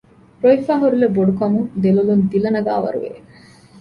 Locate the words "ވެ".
3.03-3.11